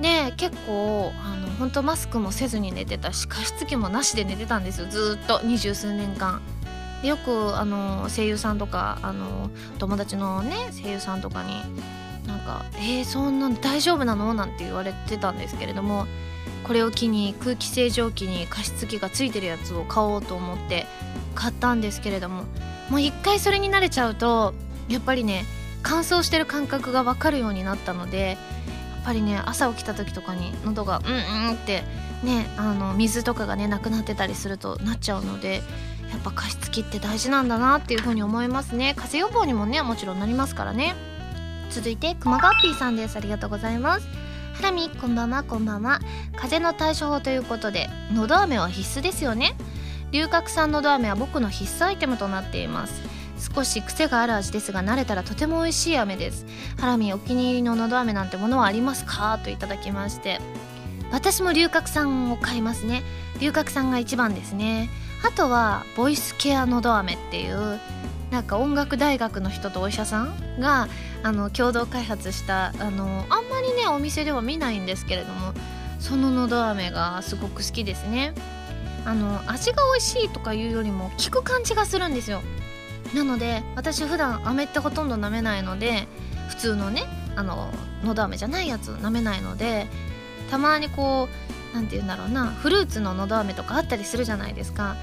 [0.00, 5.40] で結構あの本当マスクもせずに寝てたし加湿器もなしで寝てたんですよずっと。
[5.44, 6.40] 二十数年間。
[7.02, 11.62] でよくあの声優さんとかあの友達のね声優さんとかに
[12.26, 16.06] なんか「えー、そんな大丈夫なの?」なんて言われてたんですけれども
[16.64, 20.86] これを機に空気清浄機に加湿器がついてるやつを買おうと思って
[21.34, 22.44] 買ったんですけれども
[22.90, 24.54] もう一回それに慣れちゃうと
[24.88, 25.46] やっぱりね
[25.82, 28.34] 乾燥してる感覚が分かるようになったのでや
[29.02, 31.82] っぱりね朝起きた時とかに喉がうんうんって
[32.22, 35.62] ねあの水とかがねなくなってたりするとなっちゃうので
[36.10, 38.94] やっぱ加湿器って大事なんだなっていう風に思いますね。
[38.96, 40.94] 風邪予防にもねもちろんなりますからね。
[41.70, 43.16] 続いて熊ガッピーさんです。
[43.16, 44.06] ありがとうございます。
[44.54, 46.00] ハラミこんばんはこんばんは。
[46.36, 49.54] 風邪の対処法ということでのど飴は必須ですよね。
[50.10, 53.09] 龍角散のど飴は僕の必須アイテムとなっています。
[53.40, 56.46] 少し癖がある味ですが慣れたらとても美味しい飴です。
[56.78, 59.38] ハラミお気に入りののど飴なんてものはありますか？
[59.42, 60.40] といただきまして。
[61.12, 63.02] 私も龍角散を買いますね。
[63.40, 64.90] 龍角散が一番ですね。
[65.24, 67.80] あとはボイスケアのど飴っていう
[68.30, 70.88] なんか音楽大学の人とお医者さんが
[71.22, 75.52] あの共同開発したあのあんまりねお店では見ないんですけれども
[75.98, 78.32] そののど飴がすごく好きですね。
[79.04, 82.40] あの味が美味しいとかいうよりも効く感じがするんですよ。
[83.14, 86.06] なので私普段飴ってほとんど舐めないので
[86.48, 87.04] 普通のね
[87.36, 87.70] あの
[88.04, 89.86] のど飴じゃないやつ舐めないので
[90.50, 94.96] たまにこう何て言うんだろうなフルーツののど飴とかあったりするじゃないですか。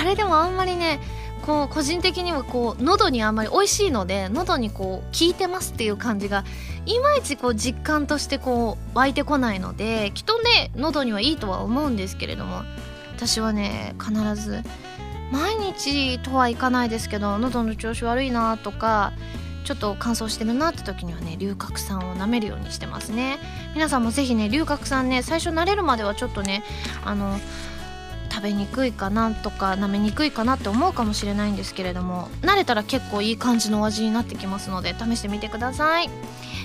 [0.00, 1.00] あれでもあんまりね
[1.42, 6.44] こう個人的にはこう喉にあんまり美味しいので喉にこう効いてますっていう感じが
[6.86, 12.62] いまいちこう実感としてこう湧いてこないのできっとね喉にはいいとは思うんですけれども
[13.16, 14.62] 私はね必ず
[15.32, 19.12] 毎日とはいかないですけど喉の調子悪いなとか
[19.64, 23.38] ちょっと乾燥してるなって時にはね龍角散を舐めるようにしてますね。
[23.74, 26.62] 皆さんもぜひね龍角散ね最初慣れるまではちょっとね
[27.04, 27.38] あの
[28.30, 36.10] 食べにくいかなとか舐めにくいかなって思うかもしれないんですけれども慣れたら結構いい感じの味になってきますので試してみてください。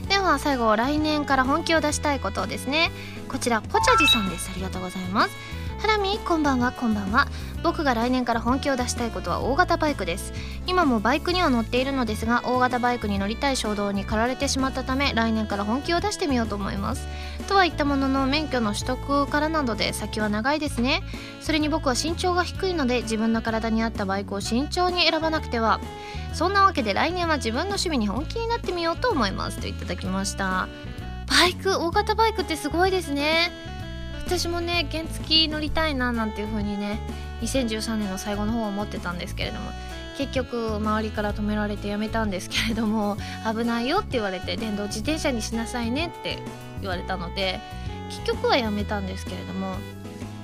[0.10, 2.92] では最後来年から本気を出したいことですね。
[3.30, 4.50] こちらポチャジさんです。
[4.52, 5.57] ありがとうございます。
[5.80, 7.28] ハラミこんばんはこんばんは。
[7.62, 10.34] 僕が来年から本気を出したいことは大型バイクです。
[10.66, 17.08] 今もバイクには乗っているのですが大型バイクに乗りたい衝動に駆られてしまったため来年から本気を出してみようと思います。
[17.48, 21.04] とは言ったものの免許の取得からなどで先は長いですね。
[21.42, 25.80] それに僕は身長が低いので自分の体に合ったバイクを慎重に選ばなくては。
[26.34, 29.60] そんなわけで来年は自分の趣味に本気になってみようと思います。
[29.60, 30.68] といただきました。
[31.28, 33.77] バイク大型バイクってすごいですね。
[34.28, 37.00] 私もね原付乗りたいななんていう風にね
[37.42, 39.72] 2013年の最後の方は思ってたんですけれども
[40.18, 43.16] 結局周りから止められてやめたんですけれども
[43.50, 46.40] 危ないよって言われて電動自転車にしなさいねって
[46.82, 47.62] 言われたので
[48.10, 49.76] 結局はやめたんですけれども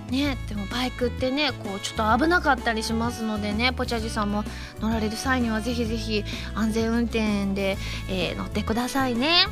[0.09, 4.45] ねでもバイクってねこうちょっと危なかったりしますのでねポチャジさんも
[4.79, 6.23] 乗られる際にはぜひぜひ
[6.55, 7.77] 安全運転で、
[8.07, 9.47] えー、乗ってくださいね。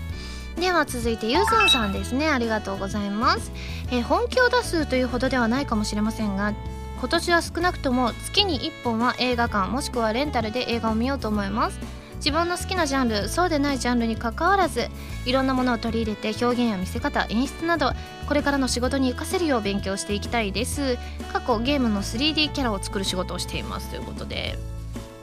[0.60, 2.30] では続いてゆずんさんですね。
[2.30, 3.52] ありがとうございます、
[3.92, 6.54] えー、本気を出すというほどではないかもしれませんが
[7.00, 11.80] 今年は少なくとも月に1本は映画館もしくはレンタルで映画を見ようと思います。
[12.18, 14.90] 自分の好きなジャンルそうでないジャンルにかかわらず
[15.26, 17.94] いろんなものを取り入れて表現や見せ方演出など
[18.28, 21.00] これからの仕事に活かせるよう勉強していきたいです。
[21.34, 24.60] 過去ゲームの 3D キャラを作る仕事をしていますということで。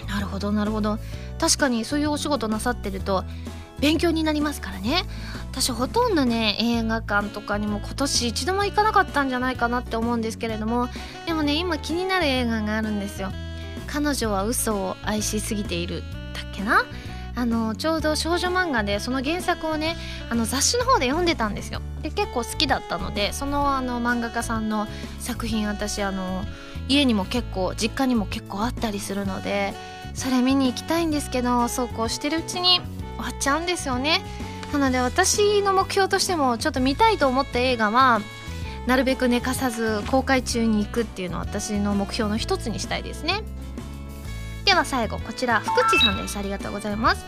[0.08, 0.98] なるほどなるほど。
[1.38, 3.24] 確かにそういうお仕事なさってると
[3.80, 5.04] 勉強になりますからね。
[5.50, 10.88] 私ほとんどね映画館とかにも今年一度も行かなかったんじゃないかなって思うんですけれども
[11.26, 13.32] でもね今気になる映画があるんですよ。
[13.86, 16.02] 彼女は嘘を愛しすぎている。
[16.34, 16.84] だっけな？
[17.34, 19.96] あのちょうど少女漫画でその原作をね
[20.28, 21.80] あの雑誌の方で読んでたんですよ。
[22.02, 24.86] で結構好きだったのでそのあの漫画家さんの
[25.20, 26.44] 作品私あの
[26.88, 29.72] 家にも結構実家にも結構あったりするので
[30.14, 32.80] それ見に行きたいんですけどそうこうしてるうちに
[33.18, 34.22] 終わっちゃうんですよね。
[34.72, 38.20] なので私の目標としてもちょっと見たいと思った映画は
[38.86, 43.42] なるべく寝かさず公開中に行くっていうのを私の目標の一つにしたいですね。
[44.64, 46.38] では最後こちら福地さんです。
[46.38, 47.24] ありがとうございます。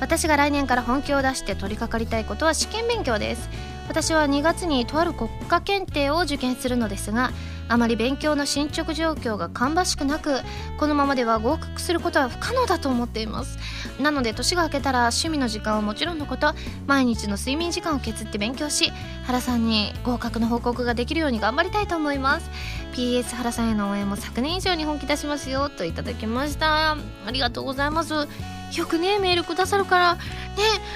[0.00, 3.48] 私が来年から本気を出して取り掛かりたいことは試験勉強です。
[3.88, 7.32] 私は2月にとある国家検定を受験するのですが
[7.68, 10.40] あまり勉強の進捗状況が芳しくなく
[10.78, 13.58] このままでは合格することは不可能だと思っています。
[14.00, 16.52] なので年が明けたら趣味の時間はもちろんのこと
[16.86, 18.92] 毎日の睡眠時間を削って勉強し
[19.24, 22.50] 原さんに合格の報告ができるように頑張りたいと思います。
[22.94, 26.92] PS 原さんへの応援も昨年以上に本気出しますよといただきました。
[26.92, 26.96] あ
[27.32, 28.28] りがとうございます。
[28.76, 30.20] よくねメールくださるからね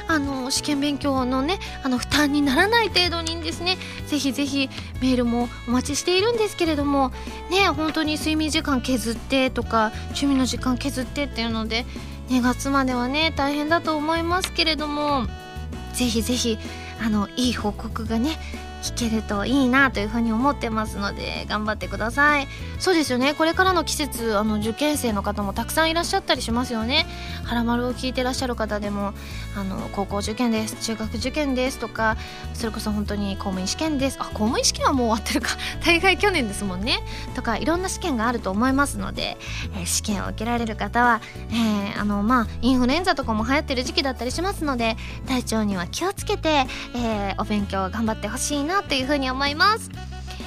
[0.07, 3.77] あの試験勉強のねあの負担にならない程度にですね
[4.07, 4.69] ぜひぜひ
[5.01, 7.13] メールもお待ちしているんですけれども
[7.51, 11.85] ね本当に睡眠時間削ってとか趣味の時間削ってっていうので
[12.29, 15.27] 2月まではね大変だと思いますけれども
[15.93, 16.59] ぜひぜひ
[17.01, 18.39] あのいい報告がね
[18.83, 22.49] 聞けるといいなというふうに思ってますので頑張ってください。
[22.79, 23.35] そうですよね。
[23.35, 27.07] これからの季節あの受験生の方もたくさんいらっしゃったりしますよね。
[27.45, 29.13] はらまるを聞いてらっしゃる方でも
[29.57, 30.77] あの高校受験です。
[30.83, 32.17] 中学受験ですとか
[32.55, 34.19] それこそ本当に公務員試験です。
[34.21, 35.57] あ公務員試験はもう終わってるか。
[35.85, 37.01] 大概去年ですもんね。
[37.35, 39.37] とかいろんな試験があると思いますので、
[39.75, 41.21] えー、試験を受けられる方は、
[41.51, 48.68] えー、あのまあインフルエンザとかも流行ってる時期だったりしますので体調には気をつけて、えー、お勉強頑張ってほしいな。
[48.69, 49.91] なというふうに思います。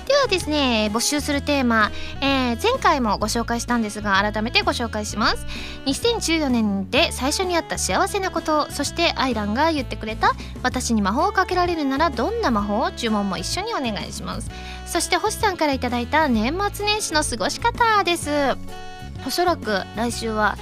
[0.07, 1.89] ではですね募集するテーマ、
[2.21, 5.45] えー、前回もご紹介したんですが改めてご紹介します。
[5.85, 12.91] 2014年で最初にあった幸せなことそしてアイランが言ってくれた私に魔法をかけられるならどんな魔法？
[12.91, 14.49] 注文も一緒にお願いします。
[14.85, 18.29] そして星さんから頂いた年末年始の過ごし方です。
[19.25, 20.57] おそらく来週は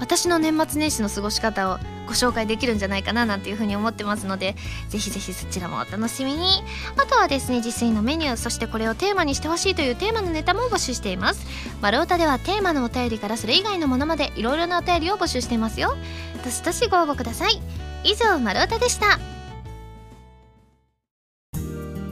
[0.00, 4.56] 私の年末年始の過ごし方をご紹介できるんじゃないかななんていうふうに思ってますので
[4.88, 6.62] ぜひぜひそちらもお楽しみに。
[6.96, 11.46] あとはですね自炊のメニューそしてこれをテーマにしてほしいというテーマのネタも募集しています。
[11.80, 15.94] 丸太ではテーマのお便りからそれ以外のものまでいろいろなお便りを募集していますよ。
[16.44, 17.60] どしどしご応募ください。
[18.04, 19.18] 以上丸太でした。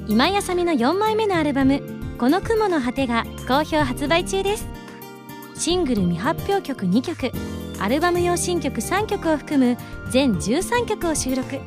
[0.09, 1.83] 今井あさみの4枚目のアルバム
[2.19, 4.67] 「この雲の果て」が好評発売中です。
[5.55, 7.31] シングル未発表曲2曲。
[7.81, 9.79] アルバム用新曲3曲を含む
[10.11, 11.59] 全13曲を収録。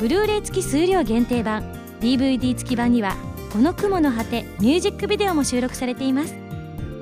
[0.00, 1.62] ブルーレイ付き数量限定版。
[2.00, 3.14] DVD 付き版には
[3.52, 6.34] この雲の果てミュージックビデオも収録されています。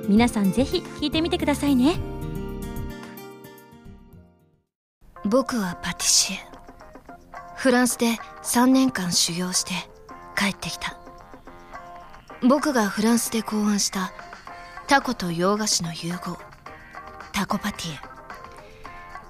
[0.08, 1.94] 皆さんぜひ聴いてみてくださいね。
[5.24, 6.38] 僕はパティシエ。
[7.54, 9.74] フランスで3年間修行して
[10.36, 10.98] 帰ってきた。
[12.42, 14.12] 僕がフランスで考案した
[14.88, 16.36] タコと洋菓子の融合。
[17.32, 18.09] タコパティエ。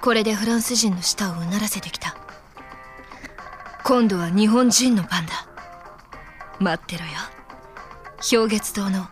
[0.01, 2.16] これでフランス人の舌をうならせてきた。
[3.84, 5.32] 今度は日本人のパンダ
[6.59, 7.11] 待ってろよ。
[8.30, 9.07] 氷月堂の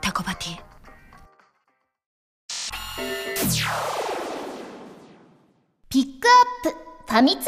[0.00, 0.52] タコパティ。
[0.52, 0.58] エ
[5.88, 6.78] ピックアップ
[7.12, 7.46] ファミ通ニュー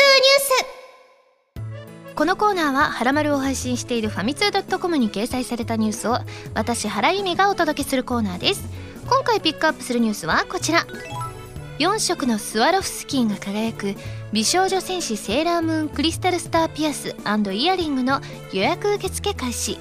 [2.07, 2.15] ス。
[2.15, 6.19] このコーナーは「はらまる」を配信しているファミツー .com に掲載されたニュースを
[6.55, 8.63] 私原由実がお届けするコーナーです。
[9.09, 10.87] 今回ピックアップするニュースはこちら
[11.79, 13.95] 4色のスワロフスキーが輝く
[14.33, 17.15] 美少女戦士セーラームーンクリスタルスターピアス
[17.53, 18.23] イヤリングの
[18.53, 19.79] 予約受付開始。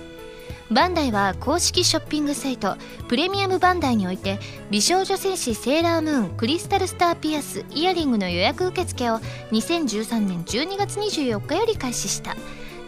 [0.72, 2.76] バンダイは公式ショッピングサイト
[3.08, 4.40] プレミアムバンダイにおいて
[4.72, 9.20] 美少女戦士セーラームーンクリスタルスターピアスイヤリングの予約受付を
[9.52, 12.36] 2013年12月24日より開始した。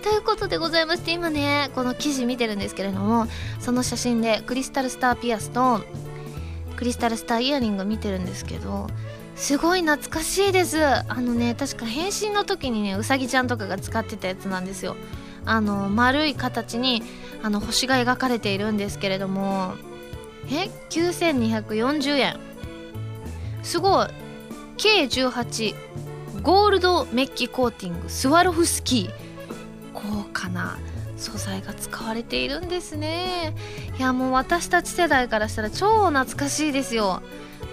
[0.03, 3.27] ということでございまして今ねこの記事見てるんですけれども
[3.59, 5.81] その写真でクリスタルスターピアスと
[6.77, 8.87] クリスタルスターイヤリング見てるんですけど
[9.35, 10.83] すごい懐かしいです。
[10.83, 14.95] あのね確か変身の時にねうさぎちゃんとかが使ってたやつなんですよ。
[15.45, 17.03] あの丸い形に
[17.43, 19.73] あの星が描かれているんですけれども
[20.49, 22.39] え？9240円。
[23.63, 24.07] すごい。
[24.77, 25.75] K18
[26.41, 28.09] ゴールドメッキコーティング。
[28.09, 29.11] スワロフスキー。
[29.93, 30.77] 高価な
[31.17, 33.55] 素材が使われているんですね。
[33.97, 37.21] いやもう私たち世代からしたら超懐かしいですよ。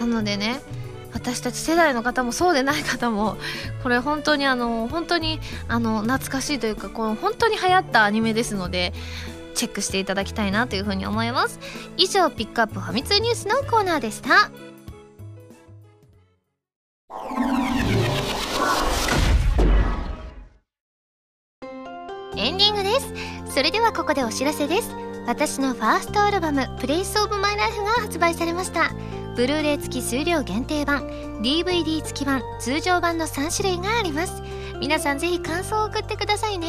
[0.01, 0.61] なのでね
[1.12, 3.36] 私たち世代の方もそうでない方も
[3.82, 5.38] これ本当にあの本当に
[5.68, 8.92] あの懐かしいというかこの本当に流行ったアニメですので
[9.55, 11.61] チェックしていただきたいなというふうに思います。
[11.97, 14.51] 以上ピックアップファミ通ニュースのコーナーでした。
[22.45, 23.55] エンディングです。
[23.55, 24.95] それではここでお知らせです。
[25.26, 28.90] 私のファーストアルバム「プレイスオブマイライフが発売されました。
[29.34, 31.09] ブルーレイ付き数量限定版
[31.40, 34.42] DVD 付き版通常版の3種類があります。
[34.78, 36.68] 皆さんぜひ感想を送ってくださいね。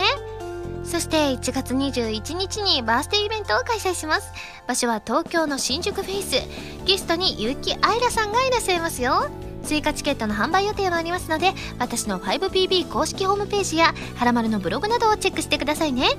[0.86, 4.32] そして1月21日にバースデーイベントを開催します。
[4.68, 6.42] 場所は東京の新宿フェイス。
[6.86, 9.30] ゲストに結城愛らさんがいらっしゃいますよ。
[9.66, 16.10] 追加チケットの販売予定もありますので私の 5PB 公式ホームページやはらまるのブログなどをチェックしてくださいね。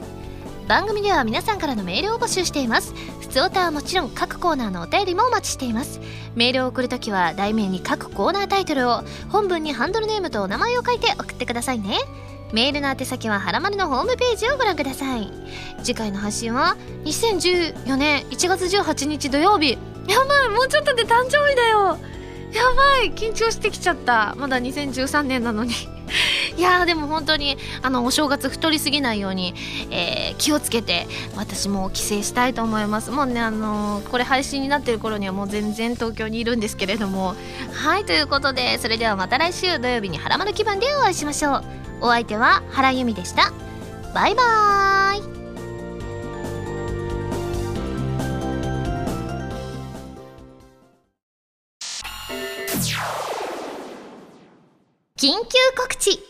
[0.68, 2.92] 番組では皆さんからのメールを募集しています。
[3.20, 6.00] 普通歌はもちろん各コーナーのお便りもお待ちしています。
[6.34, 11.98] メールを送るときは題名に各コーナータイトルを本文にハンドルネームとお名前を書いて送ってくださいね。
[12.52, 15.30] メールの宛先ははらまるのホームページをご覧ください。
[15.84, 19.78] 次回の発信は2014年1月18日土曜日。
[20.08, 21.96] やばいもうちょっとで誕生日だよ。
[22.56, 24.34] やばい緊張してきちゃった。
[24.36, 25.72] まだ2013年なのに。
[26.56, 29.54] いやーでも本当にあのお正月太りすぎないように、
[29.90, 33.10] えー、気をつけて私も帰省したいと思います。
[33.10, 37.36] もうねあのー、これ配信になってる頃にはもう全然東京にいるんですけれども。
[37.72, 41.64] はいということでそれではまた来週土曜日にはらまる気分でお会いしましょう。
[42.00, 43.52] お相手は原由美でした。
[44.14, 45.35] バイバーイ。
[55.18, 56.20] 緊急告知。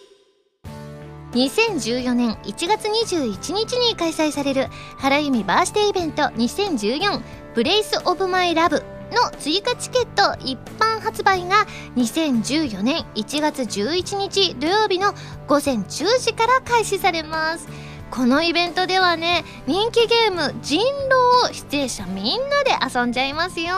[1.32, 7.20] 2014年1月21日に開催される原由実バースデーイベント2014
[7.56, 11.66] Place of my life の追加チケット一般発売が
[11.96, 15.14] 2014年1月11日土曜日の
[15.48, 17.66] 午前10時から開始されます。
[18.08, 23.74] このイベントではね人気ゲーム人狼を出演者みんなで遊んじゃいますよ。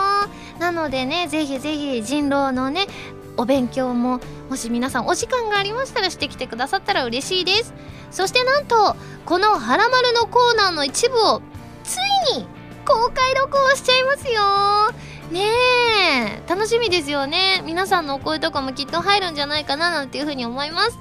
[0.58, 2.86] なのでねぜひぜひ人狼のね
[3.38, 4.20] お勉強も
[4.50, 7.72] もし皆さんお時間がありましたらしてきてくださったら嬉しいです。
[8.10, 11.40] そしてなんとこの「はらまる」のコーナーの一部を
[11.84, 11.96] つ
[12.34, 12.48] いに
[12.84, 14.92] 公開録音しちゃいますよ。
[15.30, 16.42] ねえ。
[16.48, 17.62] 楽しみですよね。
[17.64, 20.98] 皆さんのお声とかもきっと入るんじゃないかななんていうふうに思います。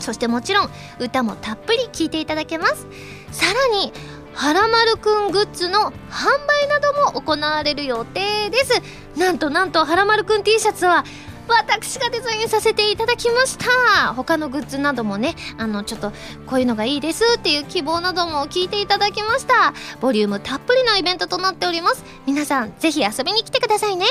[0.00, 2.86] そしてもちろん歌もたっぷり聴いていただけます。
[3.30, 3.92] さらに
[4.32, 8.82] はらまるくんグッズの販売なども行われる予定です。
[9.16, 11.04] なんとなんとはらまるくん T シャツは
[11.48, 14.14] 私がデザインさせていただきました。
[14.14, 16.12] 他のグッズなどもねあのちょっと
[16.46, 19.74] こういうのがいいですっていう希望なども聞いていただきました。
[20.00, 22.04] ボリュームたっぷりのイベントとなっております。
[22.26, 24.06] 皆さん是非遊びに来てくださいね。